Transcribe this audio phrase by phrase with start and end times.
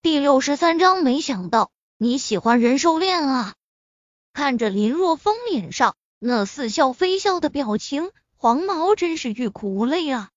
[0.00, 3.54] 第六十三章，没想到你喜欢人兽恋啊！
[4.32, 10.30] 看着林若风脸上那似笑非笑的表情，黄毛真是欲哭无泪啊！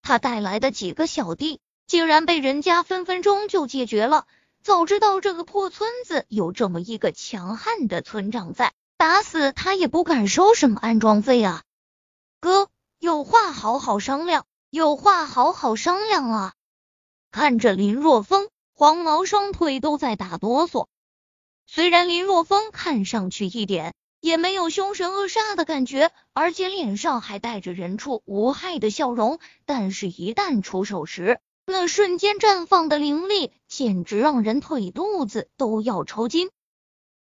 [0.00, 4.28] 他带来的几个小弟竟然被人家分分钟就解决了。
[4.62, 11.64] 早知道这个破村子有这么一个强悍的村长在，打死他也不敢收什么安装费啊！
[12.38, 12.68] 哥，
[13.00, 16.54] 有话好好商量，有话好好商量啊！
[17.32, 18.48] 看着林若风。
[18.76, 20.86] 黄毛双腿都在打哆嗦。
[21.66, 36.50] 虽然林若风看上去一点也没有凶神恶煞的感觉，而且脸上还带着人畜无害的笑容，但是，一旦出手时，那瞬间绽放的灵力，简直让人腿肚子都要抽筋。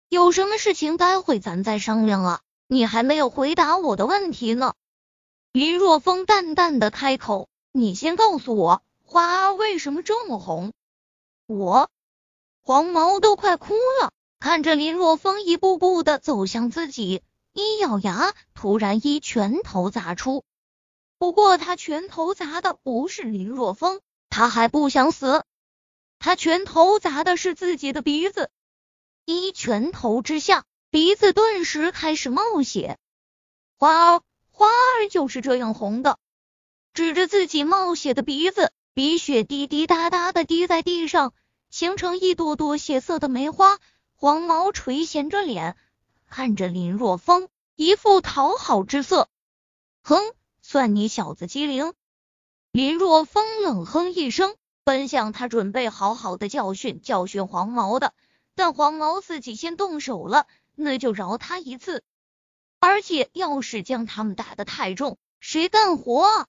[0.09, 2.41] 有什么事情，待会咱再商量啊！
[2.67, 4.75] 你还没有回答我的问题呢。
[5.53, 10.73] 林若风淡淡的开口：“你先告诉我，花儿为什么这么红？”
[11.47, 11.91] 我
[12.61, 20.45] 黄毛都快哭了，看着林若风一步步的走向自己，一咬牙，突然一拳头砸出。
[21.19, 25.45] 不过他拳头砸的不是林若风，他还不想死，
[26.19, 28.51] 他拳头砸的是自己的鼻子。
[29.25, 32.99] 一拳头之下，鼻子顿时开始冒血。
[33.77, 36.19] 花儿，花儿就是这样红的，
[36.93, 41.33] 指着自己冒血的鼻子，鼻血滴滴答答的滴在地上。
[41.71, 43.79] 形成一朵朵血色的梅花，
[44.15, 45.75] 黄毛垂涎着脸，
[46.29, 49.31] 看着林若风，一副讨好之色。
[50.03, 50.21] 哼，
[50.61, 51.95] 算你小子机灵。
[52.71, 58.13] 林若风冷哼一声，本想他准备好好的教训教训黄毛的，
[58.55, 62.05] 但黄毛自己先动手了，那就饶他一次。
[62.81, 66.47] 而且要是将他们打得太重，谁干活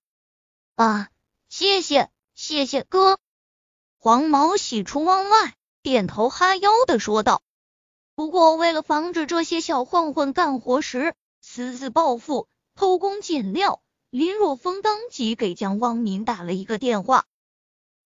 [0.75, 1.09] 啊？
[1.47, 3.19] 谢谢，谢谢哥。
[3.97, 7.41] 黄毛喜出望外，点头哈腰的说道
[8.15, 17.25] ：“不过为了防止这些小混混干活时私自报复、偷工减料，林若风当即给江汪敏打了一个电话。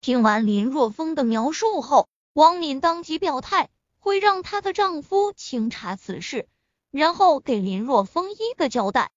[0.02, 6.48] 听完林若风的描述后，汪敏当即表态会让她的丈夫清查此事，
[6.92, 9.10] 然后给林若风一个交代。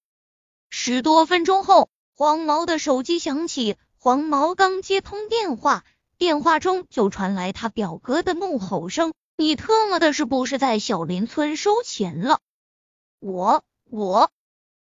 [0.71, 5.85] 十多分钟后，黄毛的手机响起，黄毛刚接通电话。
[6.17, 12.41] 电话中就传来他表哥的怒吼声：“你特么的是不是在小林村收钱了？
[13.19, 14.31] 我我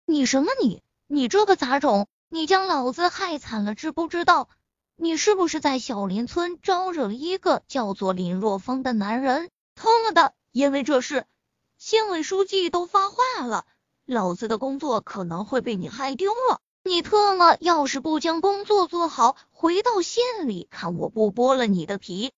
[0.06, 4.48] 你什么你你这个杂种，你将老子害惨了，知不知道？
[4.96, 9.50] 你是不是在小林村招惹了一个叫做林若风的男人？
[9.74, 11.26] 特么的，因为这事，
[11.76, 13.66] 县委书记都发话了，
[14.06, 22.34] 老子的工作可能会被你害丢了。”你特么要是不将工作做好，回到县里看我不剥了你的皮！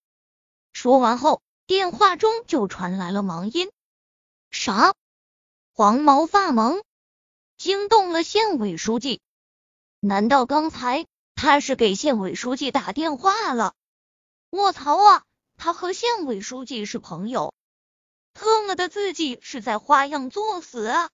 [0.73, 3.73] 说完后，电话中就传来了忙音。
[4.53, 4.95] 啥？
[5.73, 6.81] 黄毛发懵，
[7.57, 9.21] 惊动了县委书记？
[9.99, 13.75] 难道刚才他是给县委书记打电话了？
[14.51, 15.25] 卧槽啊！
[15.57, 17.53] 他和县委书记是朋友？
[18.33, 21.11] 特么的，自己是在花样作死啊！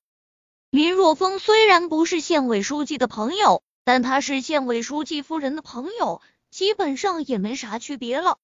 [0.73, 8.39] 林若风虽然不是县委书记的朋友，但他是县委书记夫人的朋友，基本上也没啥区别了。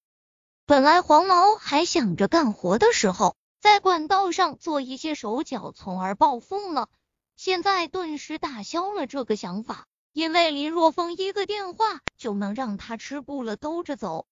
[0.66, 6.88] 本来黄毛还想着干活的时候在管道上做一些手脚，从而暴富呢，
[7.34, 14.26] 现在顿时打消了这个想法，因为林若风一个电话就能让他吃不了兜着走。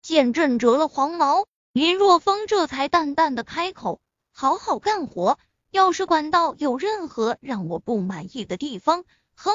[0.00, 3.98] 见震折了黄毛，林若风这才淡淡的开口
[4.30, 5.40] ：“好好干活。”
[5.76, 9.04] 要是管道有任何让我不满意的地方，
[9.34, 9.52] 哼！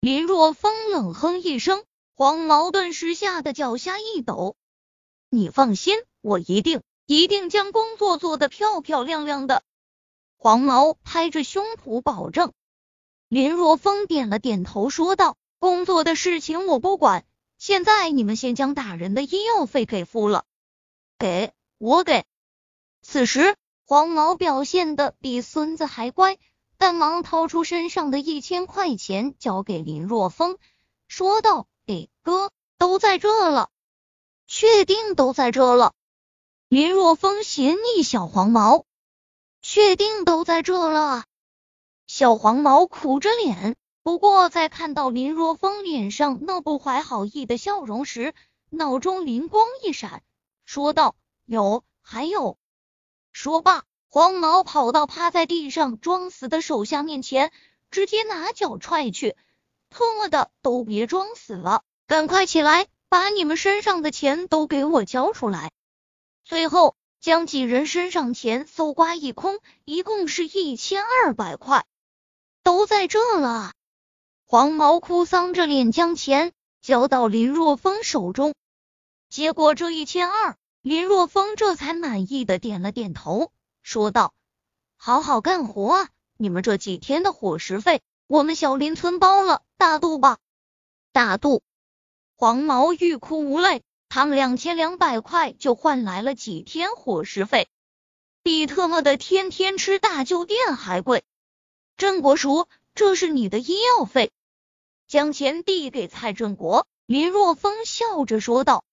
[0.00, 4.56] 林若风冷哼一声，黄毛顿时吓得脚下一抖。
[5.28, 9.62] 你放心，我一定一定将工作做得漂漂亮亮的。
[10.38, 12.54] 黄毛拍着胸脯保证。
[13.28, 17.26] 林若风点了点头，说道：“工作的事情我不管，
[17.58, 20.46] 现在你们先将大人的医药费给付了。”
[21.20, 22.24] 给我给。
[23.02, 23.54] 此时。
[23.88, 26.38] 黄毛表现的比孙子还乖，
[26.76, 30.58] 赶忙掏出身上的一千块钱交给林若风，
[31.06, 33.70] 说道：“给哥，都在这了，
[34.48, 35.92] 确定都在这了。”
[36.68, 38.84] 林若风斜睨小黄毛，
[39.62, 41.22] 确定都在这了。
[42.08, 48.34] 小黄毛苦着脸，不过在看到林若风脸上那不怀好意的笑容时，
[48.68, 50.24] 脑中灵光一闪，
[50.64, 51.14] 说道
[51.46, 52.58] ：“有，还有。”
[53.38, 57.52] 说罢，黄毛跑到趴在地上装死的手下面前，
[57.90, 59.36] 直接拿脚踹去。
[59.90, 65.70] 特么的，都别装死了，赶快起来，把你们身上的钱都给我交出来。
[66.46, 71.84] 最后将几人身上钱搜刮一空，一共是一千二百块，
[72.62, 73.74] 都在这了。
[74.46, 78.54] 黄毛哭丧着脸将钱交到林若风手中，
[79.28, 80.56] 结果这一千二，
[80.86, 83.50] 林若风这才满意的点了点头，
[83.82, 84.32] 说道
[84.94, 90.38] ：“好好干活啊，你们这几天的伙食费，我们小林村包了，大度吧。”
[91.10, 91.64] 大度。
[92.36, 97.66] 黄毛欲哭无泪，他们两千两百块就换来了几天伙食费，
[98.44, 101.24] 比特么的天天吃大酒店还贵。
[101.96, 104.30] 郑国叔，这是你的医药费。
[105.08, 108.84] 将钱递给蔡振国，林若风笑着说道：“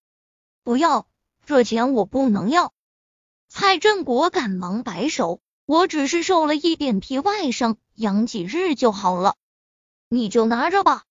[0.66, 1.06] 不要，
[1.46, 2.74] 这钱我不能要。”
[3.50, 9.36] 蔡振国赶忙摆手：“我只是受了一点皮外伤，养几日就好了，
[10.10, 11.04] 你就拿着吧。”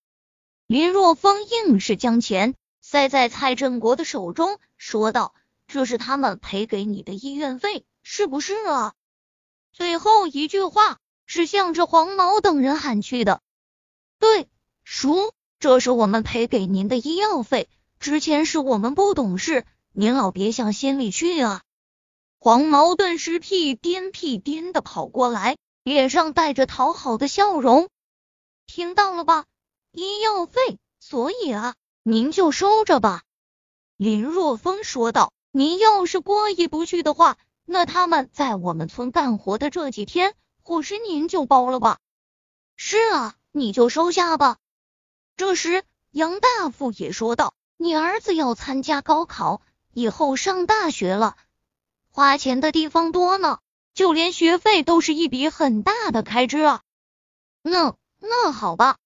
[0.67, 5.35] 林若风硬是将钱塞在蔡振国的手中，说道
[5.69, 8.95] ：“这是他们赔给你的医院费，是不是啊？”
[9.73, 13.41] 最后一句话是向着黄毛等人喊去的。
[14.19, 14.49] 对，
[14.85, 17.69] 叔，这是我们赔给您的医药费。
[18.01, 19.65] 之前是我们不懂事，
[19.95, 21.63] 您老别向心里去啊。
[22.39, 27.89] 黄毛顿时屁颠屁颠的跑过来，脸上带着讨好的笑容。
[28.67, 29.45] 听到了吧？
[29.93, 33.23] 医药费，所以啊，您就收着吧。”
[33.99, 35.33] 林若风说道。
[35.55, 37.37] “您要是过意不去的话，
[37.67, 41.99] 那他们在我们村干活的这几天，伙食您就包了吧。
[42.75, 44.57] ”“是啊，你就收下吧。”
[45.37, 49.61] 这时，杨大富也说道：“你儿子要参加高考，
[49.93, 51.37] 以后上大学了，
[52.11, 53.59] 花钱的地方多呢，
[53.95, 56.83] 就连学费都是一笔很大的开支啊。
[57.63, 58.97] ”“那那好吧。”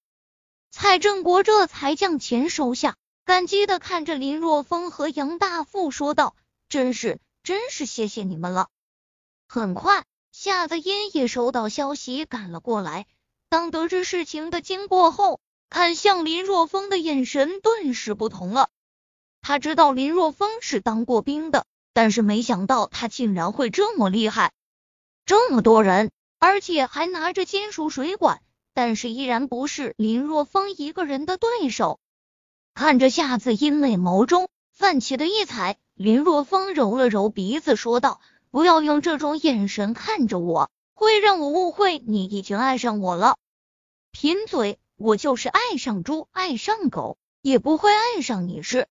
[0.71, 6.37] 蔡振国这才将钱收下，感激的看着林若风和杨大富说道
[6.69, 8.69] ：“真是，真是谢谢你们了。”
[9.49, 13.07] 很快，夏子音也收到消息赶了过来。
[13.49, 15.41] 当得知事情的经过后，
[15.71, 18.69] 看向林若风的眼神顿时不同了。
[19.49, 24.53] 他知道林若风是当过兵的，但是没想到他竟然会这么厉害，
[25.25, 26.11] 这么多人，
[26.41, 28.43] 而且还拿着金属水管。
[28.75, 32.01] 但是依然不是林若风一个人的对手。
[32.75, 38.21] 看着夏子音美眸中泛起的异彩，林若风揉了揉鼻子，说道
[38.51, 43.37] ：“不要用这种眼神看着我，会让我误会你已经爱上我了。
[44.11, 48.89] 贫嘴，我就是爱上猪，爱上狗，也不会爱上你。”是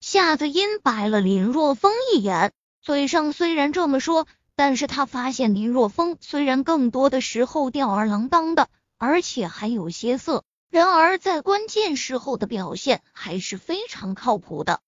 [0.00, 2.52] 夏子音白了林若风一眼，
[2.82, 4.26] 嘴上虽然这么说，
[4.56, 8.68] 但是他发现林若风虽然更多的时候吊儿郎当的。
[9.02, 14.82] 而且还有些色，然而在关键时候的表现还是非常靠谱的。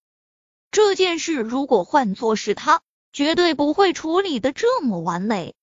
[0.70, 2.82] 这件事如果换作是他，
[3.14, 5.54] 绝对不会处理的这么完美。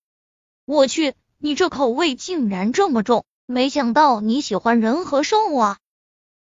[0.64, 5.78] 我去，你这口味竟然这么重，没想到你喜欢人和兽啊！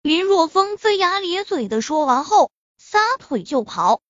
[0.00, 2.50] 林若风龇牙咧嘴的说完后，
[2.92, 4.02] 撒腿就跑。